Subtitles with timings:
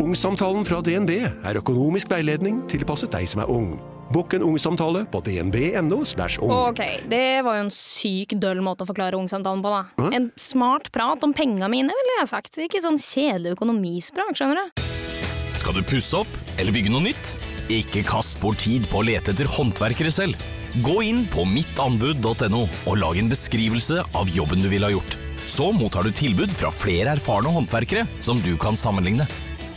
[0.00, 3.74] Ungsamtalen fra DNB er økonomisk veiledning tilpasset deg som er ung.
[4.10, 5.98] Bokk en ungsamtale på dnb.no.
[6.00, 6.52] ung.
[6.54, 6.80] Ok,
[7.10, 10.08] det var jo en syk døll måte å forklare ungsamtalen på, da.
[10.16, 12.56] En smart prat om penga mine, ville jeg sagt.
[12.64, 14.82] Ikke sånn kjedelig økonomisprat, skjønner du.
[15.60, 17.34] Skal du pusse opp eller bygge noe nytt?
[17.70, 20.48] Ikke kast bort tid på å lete etter håndverkere selv.
[20.80, 25.20] Gå inn på mittanbud.no og lag en beskrivelse av jobben du ville ha gjort.
[25.50, 29.28] Så mottar du tilbud fra flere erfarne håndverkere som du kan sammenligne.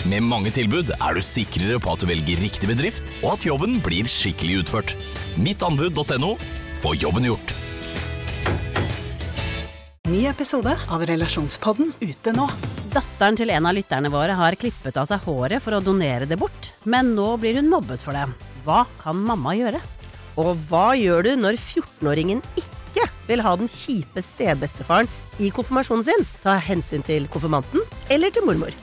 [0.04, 3.78] Med mange tilbud er du sikrere på at du velger riktig bedrift, og at jobben
[3.86, 4.92] blir skikkelig utført.
[5.39, 6.34] Mittanbud.no
[6.84, 7.54] få jobben gjort.
[10.11, 12.50] Ny episode av Relasjonspodden ute nå.
[12.92, 16.38] Datteren til en av lytterne våre har klippet av seg håret for å donere det
[16.42, 18.28] bort, men nå blir hun mobbet for det.
[18.68, 19.80] Hva kan mamma gjøre?
[20.36, 25.08] Og hva gjør du når 14-åringen ikke vil ha den kjipe stebestefaren
[25.39, 26.32] i konfirmasjonen sin?
[26.44, 28.82] Ta hensyn til konfirmanten eller til mormor?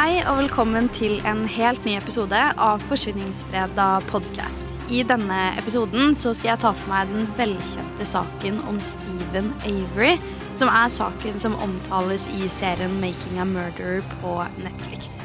[0.00, 4.64] Hei og velkommen til en helt ny episode av Forsvinningsfredag podkast.
[4.88, 10.14] I denne episoden så skal jeg ta for meg den velkjente saken om Stephen Avery,
[10.56, 15.20] som er saken som omtales i serien 'Making a Murderer' på Netflix.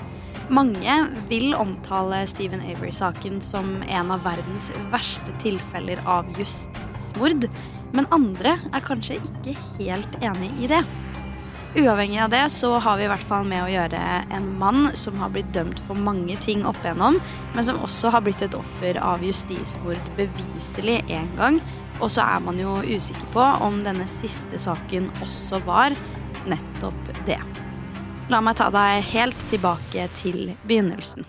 [0.50, 7.48] Mange vil omtale Stephen Avery-saken som en av verdens verste tilfeller av justismord,
[7.94, 10.84] men andre er kanskje ikke helt enig i det.
[11.76, 14.00] Uavhengig av det så har vi i hvert fall med å gjøre
[14.32, 17.18] en mann som har blitt dømt for mange ting opp igjennom,
[17.52, 21.60] men som også har blitt et offer av justismord beviselig én gang.
[22.00, 26.00] Og så er man jo usikker på om denne siste saken også var
[26.48, 27.42] nettopp det.
[28.32, 31.28] La meg ta deg helt tilbake til begynnelsen.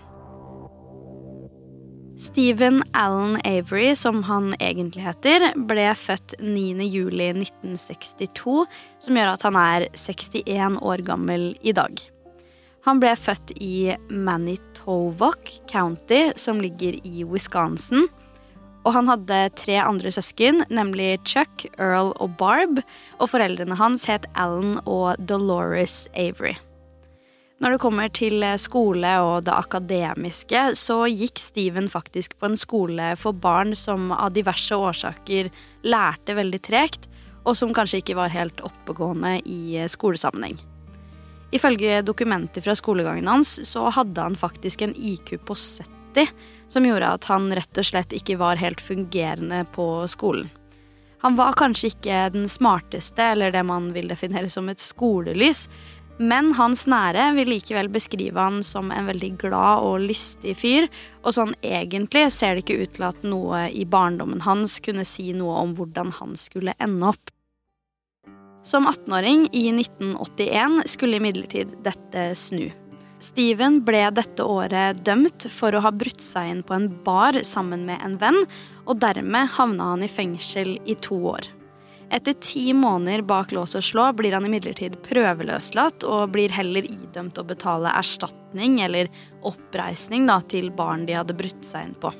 [2.17, 8.65] Stephen Allen Avery, som han egentlig heter, ble født 9.07.1962,
[9.05, 11.93] som gjør at han er 61 år gammel i dag.
[12.89, 18.07] Han ble født i Manitowoc County, som ligger i Wisconsin.
[18.81, 22.79] Og han hadde tre andre søsken, nemlig Chuck, Earl og Barb.
[23.19, 26.57] Og foreldrene hans het Alan og Dolores Avery.
[27.57, 33.15] Når det kommer til skole og det akademiske, så gikk Steven faktisk på en skole
[33.17, 35.49] for barn som av diverse årsaker
[35.81, 37.07] lærte veldig tregt,
[37.47, 40.59] og som kanskje ikke var helt oppegående i skolesammenheng.
[41.55, 46.29] Ifølge dokumenter fra skolegangen hans så hadde han faktisk en IQ på 70,
[46.69, 50.51] som gjorde at han rett og slett ikke var helt fungerende på skolen.
[51.25, 55.65] Han var kanskje ikke den smarteste, eller det man vil definere som et skolelys,
[56.17, 60.87] men hans nære vil likevel beskrive han som en veldig glad og lystig fyr,
[61.21, 65.29] og sånn egentlig ser det ikke ut til at noe i barndommen hans kunne si
[65.37, 67.33] noe om hvordan han skulle ende opp.
[68.67, 72.65] Som 18-åring i 1981 skulle imidlertid dette snu.
[73.23, 77.85] Steven ble dette året dømt for å ha brutt seg inn på en bar sammen
[77.87, 78.43] med en venn,
[78.85, 81.47] og dermed havna han i fengsel i to år.
[82.09, 87.39] Etter ti måneder bak lås og slå blir han imidlertid prøveløslatt og blir heller idømt
[87.39, 89.11] å betale erstatning eller
[89.47, 92.13] oppreisning da, til barn de hadde brutt seg inn på.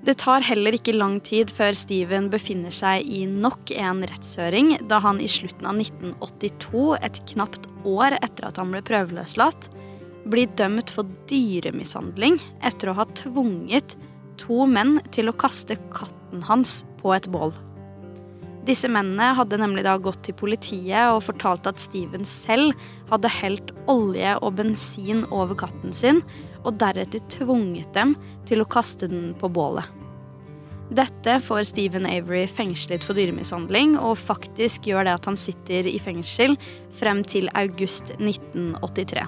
[0.00, 4.98] Det tar heller ikke lang tid før Steven befinner seg i nok en rettshøring, da
[5.04, 9.68] han i slutten av 1982, et knapt år etter at han ble prøveløslatt,
[10.30, 13.98] blir dømt for dyremishandling etter å ha tvunget
[14.40, 17.52] to menn til å kaste katten hans på et bål.
[18.68, 22.74] Disse mennene hadde nemlig da gått til politiet og fortalt at Steven selv
[23.08, 26.20] hadde helt olje og bensin over katten sin,
[26.60, 28.14] og deretter tvunget dem
[28.48, 29.88] til å kaste den på bålet.
[30.90, 36.00] Dette får Steven Avery fengslet for dyremishandling, og faktisk gjør det at han sitter i
[36.02, 36.56] fengsel
[36.98, 39.24] frem til august 1983.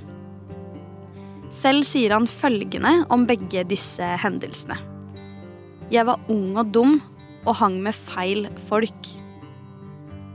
[1.52, 4.76] Selv sier han følgende om begge disse hendelsene.
[5.92, 6.98] Jeg var ung og dum
[7.46, 9.12] og hang med feil folk.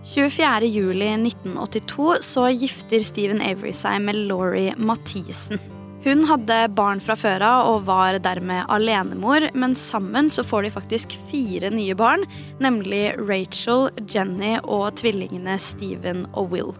[0.07, 5.59] 24.07.1982 så gifter Steven Avery seg med Laurie Mathisen.
[6.05, 10.71] Hun hadde barn fra før av og var dermed alenemor, men sammen så får de
[10.77, 12.23] faktisk fire nye barn,
[12.63, 16.71] nemlig Rachel, Jenny og tvillingene Steven og Will.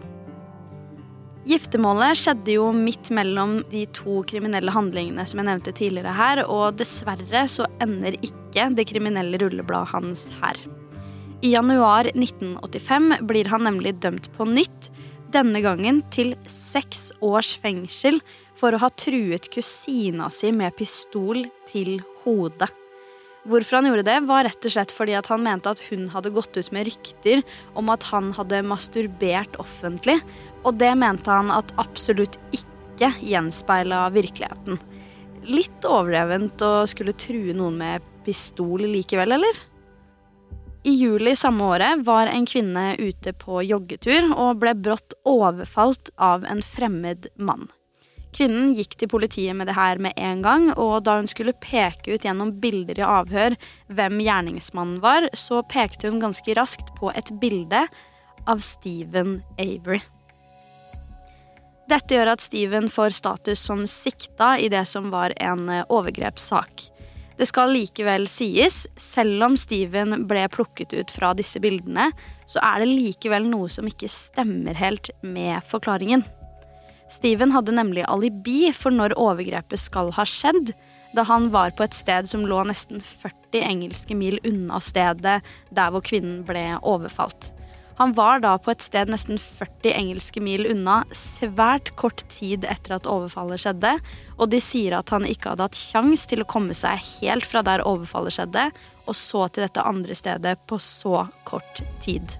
[1.48, 6.80] Giftermålet skjedde jo midt mellom de to kriminelle handlingene som jeg nevnte tidligere her, og
[6.80, 10.56] dessverre så ender ikke det kriminelle rullebladet hans her.
[11.38, 14.88] I januar 1985 blir han nemlig dømt på nytt,
[15.30, 18.18] denne gangen til seks års fengsel
[18.58, 22.72] for å ha truet kusina si med pistol til hodet.
[23.48, 26.58] Hvorfor han gjorde det, var rett og slett fordi han mente at hun hadde gått
[26.58, 27.44] ut med rykter
[27.78, 30.18] om at han hadde masturbert offentlig,
[30.66, 34.82] og det mente han at absolutt ikke gjenspeila virkeligheten.
[35.46, 39.66] Litt overdrevent å skulle true noen med pistol likevel, eller?
[40.82, 46.46] I juli samme året var en kvinne ute på joggetur og ble brått overfalt av
[46.46, 47.66] en fremmed mann.
[48.36, 52.12] Kvinnen gikk til politiet med det her med en gang, og da hun skulle peke
[52.12, 53.56] ut gjennom bilder i avhør
[53.88, 57.86] hvem gjerningsmannen var, så pekte hun ganske raskt på et bilde
[58.46, 60.02] av Stephen Avery.
[61.88, 66.90] Dette gjør at Steven får status som sikta i det som var en overgrepssak.
[67.38, 72.08] Det skal likevel sies, selv om Steven ble plukket ut fra disse bildene,
[72.50, 76.24] så er det likevel noe som ikke stemmer helt med forklaringen.
[77.08, 80.74] Steven hadde nemlig alibi for når overgrepet skal ha skjedd,
[81.14, 85.38] da han var på et sted som lå nesten 40 engelske mil unna stedet
[85.70, 87.52] der hvor kvinnen ble overfalt.
[87.98, 92.94] Han var da på et sted nesten 40 engelske mil unna, svært kort tid etter
[92.94, 93.96] at overfallet skjedde,
[94.38, 97.64] og de sier at han ikke hadde hatt kjangs til å komme seg helt fra
[97.66, 98.68] der overfallet skjedde,
[99.10, 102.38] og så til dette andre stedet på så kort tid.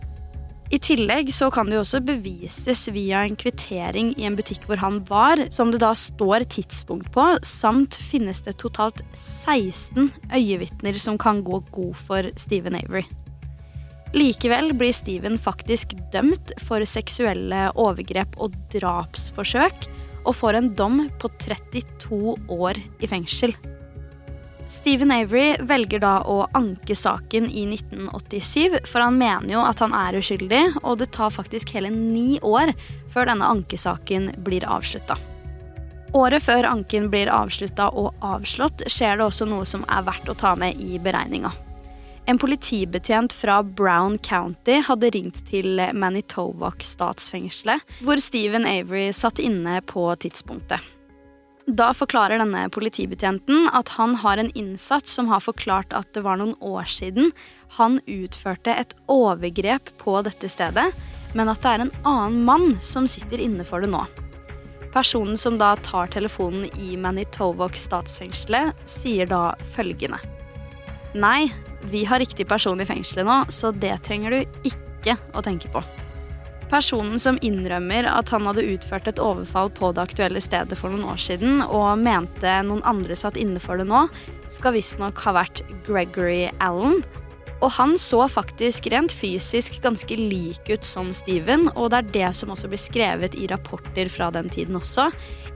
[0.71, 4.79] I tillegg så kan det jo også bevises via en kvittering i en butikk hvor
[4.83, 11.19] han var, som det da står tidspunkt på, samt finnes det totalt 16 øyevitner som
[11.19, 13.09] kan gå god for Stephen Avery.
[14.17, 19.89] Likevel blir Steven faktisk dømt for seksuelle overgrep og drapsforsøk,
[20.25, 23.53] og får en dom på 32 år i fengsel.
[24.69, 29.95] Steven Avery velger da å anke saken i 1987, for han mener jo at han
[29.97, 32.75] er uskyldig, og det tar faktisk hele ni år
[33.09, 35.17] før denne ankesaken blir avslutta.
[36.17, 40.37] Året før anken blir avslutta og avslått, skjer det også noe som er verdt å
[40.37, 41.53] ta med i beregninga.
[42.29, 49.79] En politibetjent fra Brown County hadde ringt til Manitowoc statsfengselet, hvor Stephen Avery satt inne
[49.89, 50.83] på tidspunktet.
[51.65, 56.37] Da forklarer denne politibetjenten at han har en innsatt som har forklart at det var
[56.41, 57.33] noen år siden
[57.79, 60.91] han utførte et overgrep på dette stedet,
[61.33, 64.03] men at det er en annen mann som sitter inne for det nå.
[64.93, 70.21] Personen som da tar telefonen i Manitowoc statsfengselet, sier da følgende.
[71.17, 71.49] Nei,
[71.91, 75.83] vi har riktig person i fengselet nå, så det trenger du ikke å tenke på.
[76.69, 81.09] Personen som innrømmer at han hadde utført et overfall på det aktuelle stedet for noen
[81.15, 84.05] år siden, og mente noen andre satt inne for det nå,
[84.53, 87.01] skal visstnok ha vært Gregory Allen.
[87.59, 92.33] Og han så faktisk rent fysisk ganske lik ut som Steven, og det er det
[92.39, 95.09] som også blir skrevet i rapporter fra den tiden også,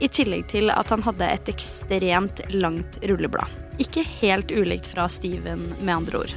[0.03, 3.62] i tillegg til at han hadde et ekstremt langt rulleblad.
[3.81, 6.33] Ikke helt ulikt fra Steven, med andre ord.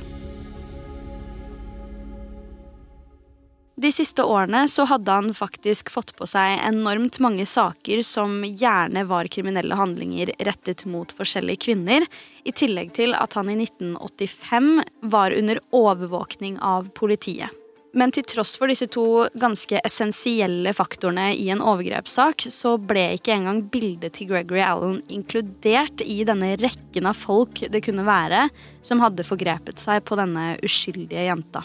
[3.76, 9.02] De siste årene så hadde han faktisk fått på seg enormt mange saker som gjerne
[9.04, 12.08] var kriminelle handlinger rettet mot forskjellige kvinner,
[12.48, 14.80] i tillegg til at han i 1985
[15.12, 17.52] var under overvåkning av politiet.
[17.96, 23.32] Men til tross for disse to ganske essensielle faktorene i en overgrepssak, så ble ikke
[23.32, 28.50] engang bildet til Gregory Allen inkludert i denne rekken av folk det kunne være
[28.84, 31.64] som hadde forgrepet seg på denne uskyldige jenta.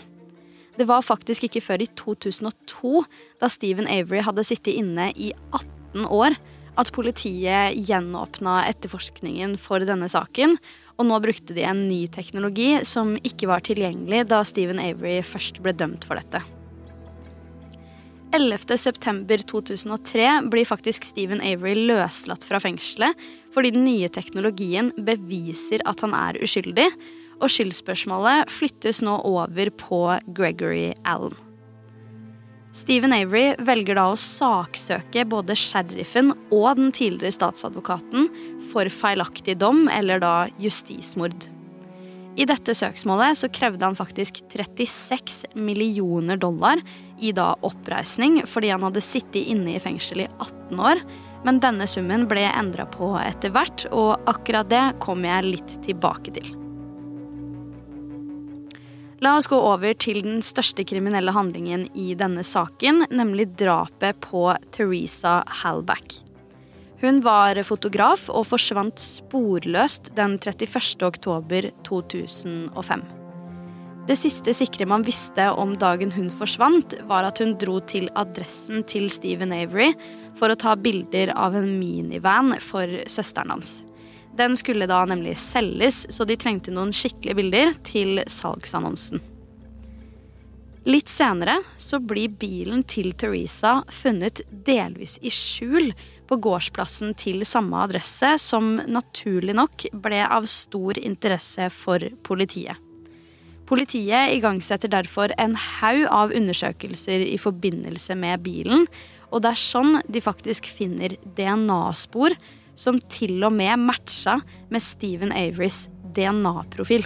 [0.80, 3.04] Det var faktisk ikke før i 2002,
[3.44, 6.40] da Stephen Avery hadde sittet inne i 18 år,
[6.80, 10.56] at politiet gjenåpna etterforskningen for denne saken.
[11.02, 15.58] Og nå brukte de en ny teknologi som ikke var tilgjengelig da Stephen Avery først
[15.66, 16.44] ble dømt for dette.
[18.32, 23.18] 11.9.2003 blir faktisk Stephen Avery løslatt fra fengselet
[23.52, 26.88] fordi den nye teknologien beviser at han er uskyldig,
[27.42, 30.04] og skyldspørsmålet flyttes nå over på
[30.38, 31.51] Gregory Allen.
[32.72, 38.30] Stephen Avery velger da å saksøke både sheriffen og den tidligere statsadvokaten
[38.72, 41.50] for feilaktig dom, eller da justismord.
[42.40, 46.80] I dette søksmålet så krevde han faktisk 36 millioner dollar
[47.20, 51.04] i da oppreisning fordi han hadde sittet inne i fengsel i 18 år,
[51.44, 56.40] men denne summen ble endra på etter hvert, og akkurat det kommer jeg litt tilbake
[56.40, 56.61] til.
[59.22, 64.48] La oss gå over til den største kriminelle handlingen i denne saken, nemlig drapet på
[64.74, 66.16] Teresa Halback.
[67.04, 71.06] Hun var fotograf og forsvant sporløst den 31.
[71.06, 73.06] oktober 2005.
[74.10, 78.82] Det siste sikre man visste om dagen hun forsvant, var at hun dro til adressen
[78.90, 79.94] til Stephen Avery
[80.34, 83.84] for å ta bilder av en minivan for søsteren hans.
[84.38, 89.22] Den skulle da nemlig selges, så de trengte noen skikkelige bilder til salgsannonsen.
[90.88, 95.92] Litt senere så blir bilen til Teresa funnet delvis i skjul
[96.26, 102.80] på gårdsplassen til samme adresse, som naturlig nok ble av stor interesse for politiet.
[103.70, 108.88] Politiet igangsetter derfor en haug av undersøkelser i forbindelse med bilen,
[109.30, 112.36] og det er sånn de faktisk finner DNA-spor
[112.76, 117.06] som til og med matcha med Stephen Averys DNA-profil.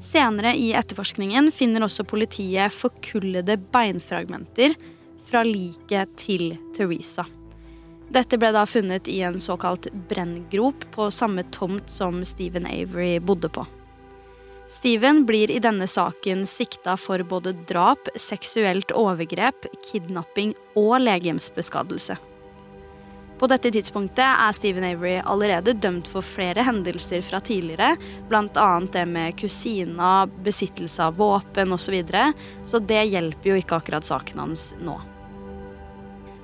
[0.00, 4.76] Senere i etterforskningen finner også politiet forkullede beinfragmenter
[5.28, 7.26] fra liket til Teresa.
[8.10, 13.52] Dette ble da funnet i en såkalt brenngrop på samme tomt som Stephen Avery bodde
[13.52, 13.66] på.
[14.70, 22.16] Steven blir i denne saken sikta for både drap, seksuelt overgrep, kidnapping og legemsbeskadigelse.
[23.40, 27.94] På dette tidspunktet er Stephen Avery allerede dømt for flere hendelser fra tidligere,
[28.28, 28.66] bl.a.
[28.92, 32.32] det med kusina, besittelse av våpen osv., så, videre,
[32.68, 34.98] så det hjelper jo ikke akkurat saken hans nå.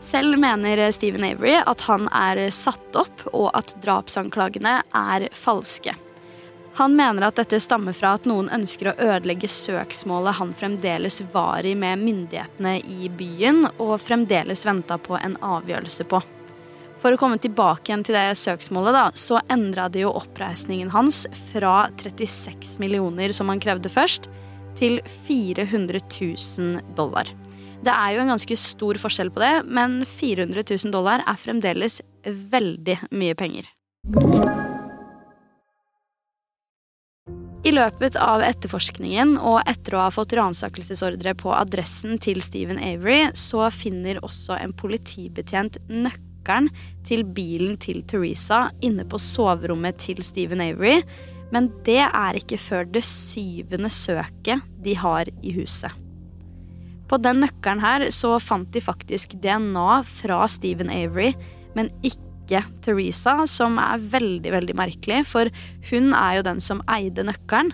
[0.00, 5.93] Selv mener Stephen Avery at han er satt opp, og at drapsanklagene er falske.
[6.81, 11.69] Han mener at dette stammer fra at noen ønsker å ødelegge søksmålet han fremdeles var
[11.69, 16.23] i med myndighetene i byen, og fremdeles venta på en avgjørelse på.
[17.03, 21.25] For å komme tilbake igjen til det søksmålet, da, så endra det jo oppreisningen hans
[21.53, 24.31] fra 36 millioner, som han krevde først,
[24.76, 24.99] til
[25.29, 27.29] 400 000 dollar.
[27.85, 32.00] Det er jo en ganske stor forskjell på det, men 400 000 dollar er fremdeles
[32.25, 33.69] veldig mye penger.
[37.67, 43.26] I løpet av etterforskningen og etter å ha fått ransakelsesordre på adressen til Stephen Avery,
[43.35, 46.71] så finner også en politibetjent nøkkelen nøkkelen
[47.07, 51.03] til bilen til Teresa inne på soverommet til Stephen Avery,
[51.53, 55.91] men det er ikke før det syvende søket de har i huset.
[57.09, 61.35] På den nøkkelen her så fant de faktisk DNA fra Stephen Avery,
[61.76, 65.50] men ikke Teresa, som er veldig, veldig merkelig, for
[65.91, 67.73] hun er jo den som eide nøkkelen.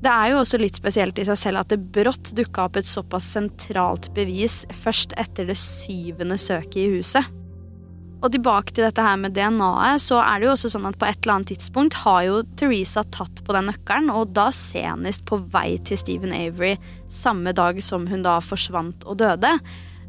[0.00, 2.88] Det er jo også litt spesielt i seg selv at det brått dukka opp et
[2.88, 7.39] såpass sentralt bevis først etter det syvende søket i huset.
[8.20, 11.08] Og tilbake til dette her med DNA-et, så er det jo også sånn at på
[11.08, 15.40] et eller annet tidspunkt har jo Teresa tatt på den nøkkelen, og da senest på
[15.54, 16.74] vei til Stephen Avery
[17.08, 19.56] samme dag som hun da forsvant og døde.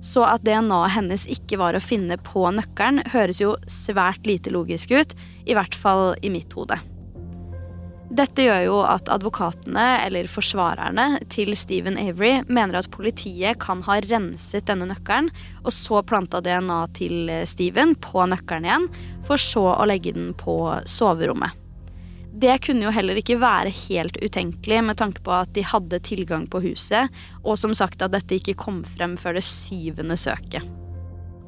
[0.03, 4.91] Så at DNA-et hennes ikke var å finne på nøkkelen, høres jo svært lite logisk
[4.91, 5.15] ut,
[5.47, 6.81] i hvert fall i mitt hode.
[8.11, 14.01] Dette gjør jo at advokatene, eller forsvarerne, til Stephen Avery mener at politiet kan ha
[14.03, 15.29] renset denne nøkkelen,
[15.63, 18.89] og så planta DNA til Stephen på nøkkelen igjen,
[19.23, 21.55] for så å legge den på soverommet.
[22.41, 26.49] Det kunne jo heller ikke være helt utenkelig med tanke på at de hadde tilgang
[26.51, 27.07] på huset,
[27.45, 30.80] og som sagt at dette ikke kom frem før det syvende søket.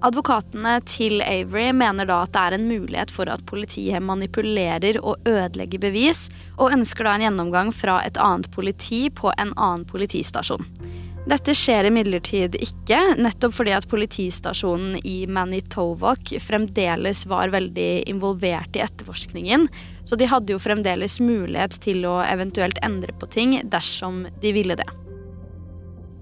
[0.03, 5.23] Advokatene til Avery mener da at det er en mulighet for at politiet manipulerer og
[5.23, 6.25] ødelegger bevis,
[6.57, 10.67] og ønsker da en gjennomgang fra et annet politi på en annen politistasjon.
[11.23, 18.83] Dette skjer imidlertid ikke, nettopp fordi at politistasjonen i Manitovok fremdeles var veldig involvert i
[18.83, 19.69] etterforskningen,
[20.03, 24.75] så de hadde jo fremdeles mulighet til å eventuelt endre på ting dersom de ville
[24.75, 24.89] det.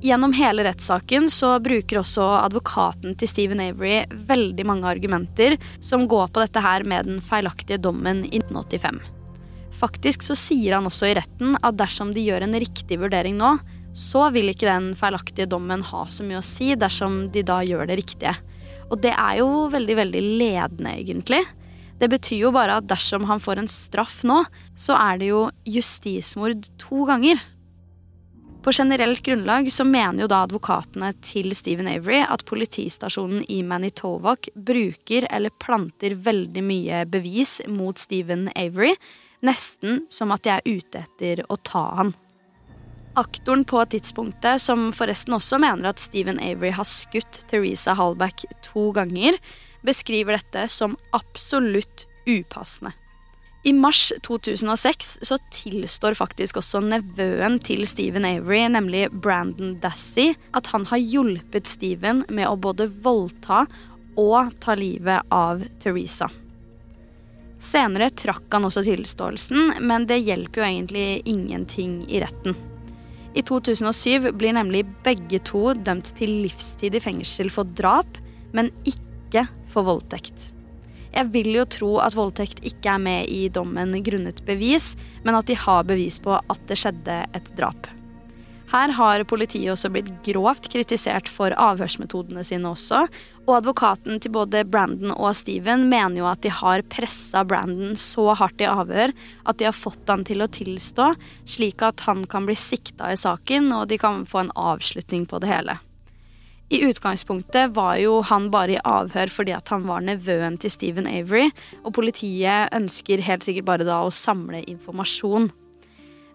[0.02, 6.32] Gjennom hele rettssaken så bruker også advokaten til Stephen Avery veldig mange argumenter som går
[6.34, 8.98] på dette her med den feilaktige dommen i 1985.
[9.78, 13.54] Faktisk så sier han også i retten at dersom de gjør en riktig vurdering nå,
[13.94, 17.86] så vil ikke den feilaktige dommen ha så mye å si dersom de da gjør
[17.92, 18.34] det riktige.
[18.90, 21.44] Og det er jo veldig, veldig ledende, egentlig.
[22.02, 24.42] Det betyr jo bare at dersom han får en straff nå,
[24.74, 27.38] så er det jo justismord to ganger.
[28.64, 34.52] På generelt grunnlag så mener jo da advokatene til Stephen Avery at politistasjonen i Manitovok
[34.54, 38.94] bruker eller planter veldig mye bevis mot Stephen Avery,
[39.42, 42.14] nesten som at de er ute etter å ta han.
[43.18, 48.92] Aktoren på tidspunktet, som forresten også mener at Stephen Avery har skutt Teresa Hallback to
[48.96, 49.42] ganger,
[49.82, 52.94] beskriver dette som absolutt upassende.
[53.64, 60.72] I mars 2006 så tilstår faktisk også nevøen til Stephen Avery, nemlig Brandon Dassey, at
[60.74, 63.68] han har hjulpet Stephen med å både voldta
[64.18, 66.32] og ta livet av Teresa.
[67.62, 72.58] Senere trakk han også tilståelsen, men det hjelper jo egentlig ingenting i retten.
[73.38, 78.18] I 2007 blir nemlig begge to dømt til livstid i fengsel for drap,
[78.58, 80.50] men ikke for voldtekt.
[81.12, 84.94] Jeg vil jo tro at voldtekt ikke er med i dommen grunnet bevis,
[85.26, 87.90] men at de har bevis på at det skjedde et drap.
[88.72, 93.02] Her har politiet også blitt grovt kritisert for avhørsmetodene sine også,
[93.44, 98.30] og advokaten til både Brandon og Steven mener jo at de har pressa Brandon så
[98.40, 101.12] hardt i avhør at de har fått han til å tilstå,
[101.44, 105.44] slik at han kan bli sikta i saken og de kan få en avslutning på
[105.44, 105.82] det hele.
[106.72, 111.10] I utgangspunktet var jo han bare i avhør fordi at han var nevøen til Stephen
[111.10, 111.50] Avery,
[111.84, 115.50] og politiet ønsker helt sikkert bare da å samle informasjon.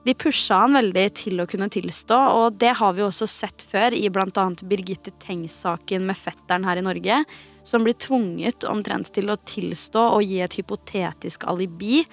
[0.05, 3.97] De pusha han veldig til å kunne tilstå, og det har vi også sett før
[3.97, 4.45] i bl.a.
[4.69, 7.23] Birgitte Tengs-saken med fetteren her i Norge,
[7.67, 12.05] som blir tvunget omtrent til å tilstå og gi et hypotetisk alibi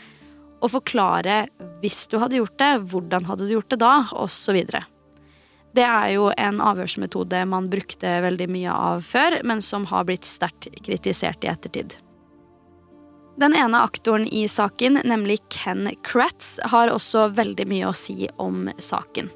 [0.64, 1.44] og forklare
[1.84, 4.64] hvis du hadde gjort det, hvordan hadde du gjort det da, osv.
[5.74, 10.28] Det er jo en avhørsmetode man brukte veldig mye av før, men som har blitt
[10.30, 11.96] sterkt kritisert i ettertid.
[13.42, 18.68] Den ene aktoren i saken, nemlig Ken Kratz, har også veldig mye å si om
[18.78, 19.32] saken.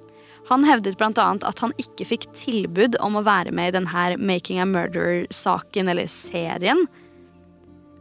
[0.47, 1.25] Han hevdet bl.a.
[1.33, 6.07] at han ikke fikk tilbud om å være med i denne Making a Murderer-saken, eller
[6.07, 6.85] serien.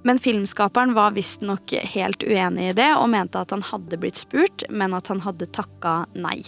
[0.07, 4.69] Men filmskaperen var visstnok helt uenig i det, og mente at han hadde blitt spurt,
[4.71, 6.45] men at han hadde takka nei.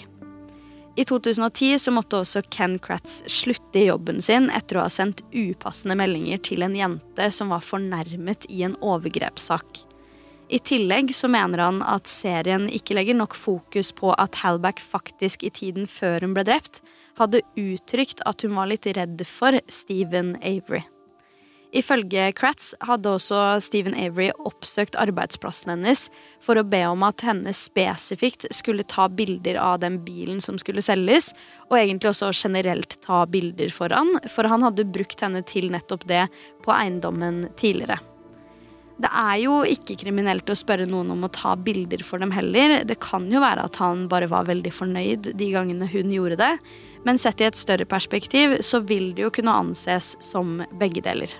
[0.98, 5.20] I 2010 så måtte også Ken Kratz slutte i jobben sin etter å ha sendt
[5.30, 9.84] upassende meldinger til en jente som var fornærmet i en overgrepssak.
[10.50, 15.46] I tillegg så mener han at serien ikke legger nok fokus på at Halback faktisk
[15.46, 16.82] i tiden før hun ble drept,
[17.22, 20.82] hadde uttrykt at hun var litt redd for Stephen Avery.
[21.76, 26.06] Ifølge Kratz hadde også Stephen Avery oppsøkt arbeidsplassen hennes
[26.40, 30.84] for å be om at henne spesifikt skulle ta bilder av den bilen som skulle
[30.84, 31.34] selges,
[31.68, 36.06] og egentlig også generelt ta bilder for han, for han hadde brukt henne til nettopp
[36.08, 36.24] det
[36.64, 38.00] på eiendommen tidligere.
[38.98, 42.80] Det er jo ikke kriminelt å spørre noen om å ta bilder for dem heller.
[42.88, 46.54] Det kan jo være at han bare var veldig fornøyd de gangene hun gjorde det,
[47.06, 51.30] men sett i et større perspektiv så vil det jo kunne anses som begge deler.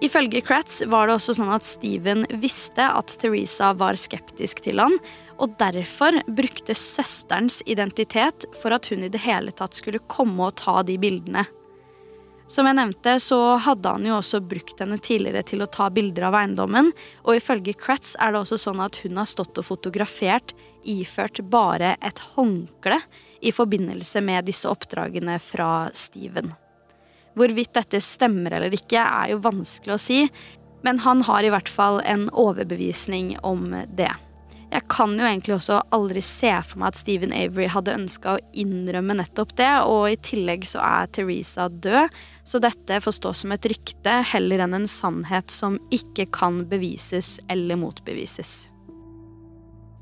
[0.00, 4.94] Ifølge Kratz var det også sånn at Steven visste at Teresa var skeptisk til han,
[5.40, 10.56] og derfor brukte søsterens identitet for at hun i det hele tatt skulle komme og
[10.60, 11.44] ta de bildene.
[12.50, 16.30] Som jeg nevnte, så hadde han jo også brukt henne tidligere til å ta bilder
[16.30, 16.90] av eiendommen,
[17.22, 21.92] og ifølge Kratz er det også sånn at hun har stått og fotografert iført bare
[22.00, 22.98] et håndkle
[23.44, 26.50] i forbindelse med disse oppdragene fra Steven.
[27.38, 30.24] Hvorvidt dette stemmer eller ikke, er jo vanskelig å si,
[30.84, 34.10] men han har i hvert fall en overbevisning om det.
[34.70, 38.42] Jeg kan jo egentlig også aldri se for meg at Stephen Avery hadde ønska å
[38.54, 42.14] innrømme nettopp det, og i tillegg så er Teresa død,
[42.46, 47.38] så dette får stå som et rykte heller enn en sannhet som ikke kan bevises
[47.50, 48.68] eller motbevises.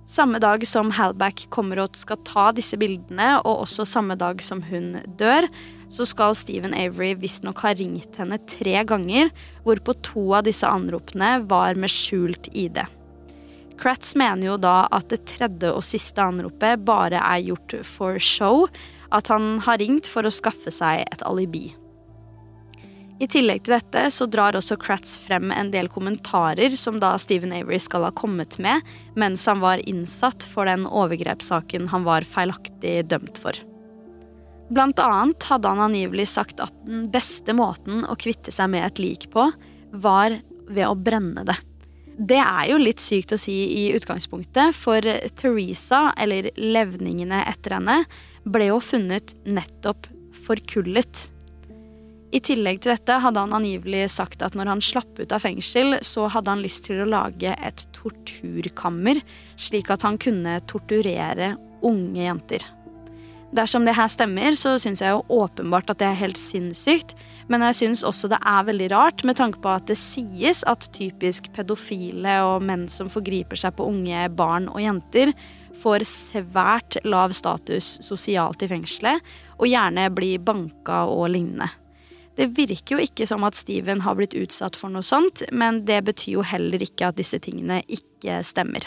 [0.09, 4.63] Samme dag som Halback kommer og skal ta disse bildene, og også samme dag som
[4.69, 5.49] hun dør,
[5.89, 9.33] så skal Stephen Avery visstnok ha ringt henne tre ganger,
[9.65, 12.83] hvorpå to av disse anropene var med skjult ID.
[13.79, 18.67] Kratz mener jo da at det tredje og siste anropet bare er gjort for show,
[19.15, 21.71] at han har ringt for å skaffe seg et alibi.
[23.19, 27.55] I tillegg til dette så drar også Kratz frem en del kommentarer som da Stephen
[27.57, 28.87] Avery skal ha kommet med
[29.19, 33.59] mens han var innsatt for den overgrepssaken han var feilaktig dømt for.
[34.69, 39.01] Blant annet hadde han angivelig sagt at den beste måten å kvitte seg med et
[39.01, 39.49] lik på,
[39.97, 40.37] var
[40.69, 41.57] ved å brenne det.
[42.19, 45.05] Det er jo litt sykt å si i utgangspunktet, for
[45.39, 48.03] Teresa, eller levningene etter henne,
[48.45, 50.11] ble jo funnet nettopp
[50.45, 51.29] forkullet.
[52.35, 55.97] I tillegg til dette hadde han angivelig sagt at når han slapp ut av fengsel,
[56.05, 59.23] så hadde han lyst til å lage et torturkammer,
[59.57, 61.55] slik at han kunne torturere
[61.87, 62.67] unge jenter.
[63.57, 67.15] Dersom det her stemmer, så syns jeg jo åpenbart at det er helt sinnssykt,
[67.49, 70.91] men jeg syns også det er veldig rart, med tanke på at det sies at
[70.93, 75.33] typisk pedofile og menn som forgriper seg på unge barn og jenter,
[75.79, 79.25] får svært lav status sosialt i fengselet,
[79.57, 81.71] og gjerne blir banka og lignende.
[82.39, 86.05] Det virker jo ikke som at Steven har blitt utsatt for noe sånt, men det
[86.07, 88.85] betyr jo heller ikke at disse tingene ikke stemmer.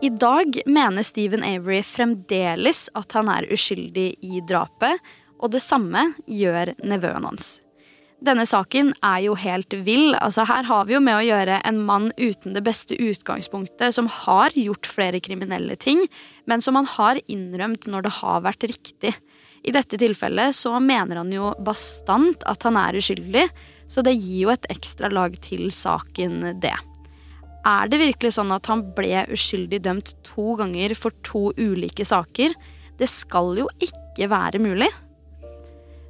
[0.00, 5.00] I dag mener Stephen Avery fremdeles at han er uskyldig i drapet,
[5.42, 7.56] og det samme gjør nevøen hans.
[8.22, 10.12] Denne saken er jo helt vill.
[10.18, 14.06] Altså, her har vi jo med å gjøre en mann uten det beste utgangspunktet, som
[14.10, 16.04] har gjort flere kriminelle ting,
[16.46, 19.16] men som han har innrømt når det har vært riktig.
[19.66, 23.48] I dette tilfellet så mener han jo bastant at han er uskyldig,
[23.90, 26.76] så det gir jo et ekstra lag til saken, det.
[27.66, 32.54] Er det virkelig sånn at han ble uskyldig dømt to ganger for to ulike saker?
[32.98, 34.90] Det skal jo ikke være mulig.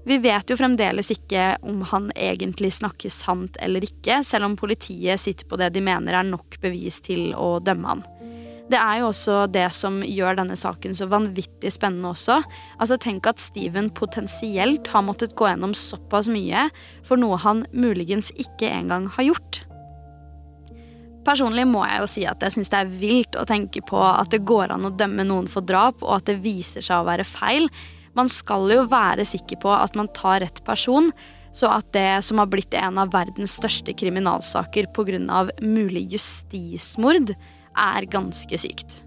[0.08, 5.20] Vi vet jo fremdeles ikke om han egentlig snakker sant eller ikke, selv om politiet
[5.20, 8.06] sitter på det de mener er nok bevis til å dømme han.
[8.68, 12.38] Det er jo også det som gjør denne saken så vanvittig spennende også.
[12.76, 16.68] Altså Tenk at Steven potensielt har måttet gå gjennom såpass mye
[17.04, 19.62] for noe han muligens ikke engang har gjort.
[21.28, 24.30] Personlig må jeg jo si at jeg syns det er vilt å tenke på at
[24.32, 27.26] det går an å dømme noen for drap, og at det viser seg å være
[27.28, 27.68] feil.
[28.16, 31.10] Man skal jo være sikker på at man tar rett person,
[31.52, 35.50] så at det som har blitt en av verdens største kriminalsaker pga.
[35.60, 37.34] mulig justismord,
[37.78, 39.02] er ganske sykt.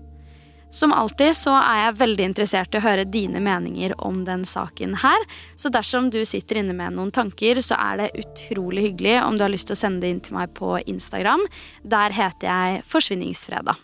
[0.72, 4.96] Som alltid så er jeg veldig interessert i å høre dine meninger om den saken
[5.04, 5.26] her.
[5.60, 9.44] Så dersom du sitter inne med noen tanker, så er det utrolig hyggelig om du
[9.44, 11.44] har lyst til å sende det inn til meg på Instagram.
[11.84, 13.76] Der heter jeg Forsvinningsfredag.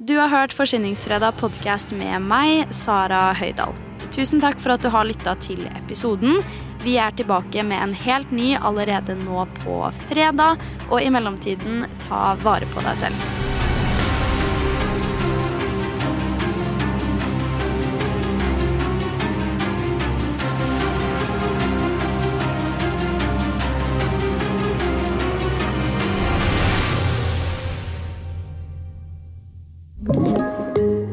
[0.00, 3.76] Du har hørt Forsvinningsfredag podkast med meg, Sara Høydahl.
[4.10, 6.40] Tusen takk for at du har lytta til episoden.
[6.82, 9.76] Vi er tilbake med en helt ny allerede nå på
[10.08, 13.39] fredag, og i mellomtiden, ta vare på deg selv.